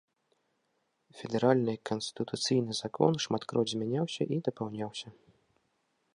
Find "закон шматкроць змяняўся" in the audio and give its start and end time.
2.83-4.23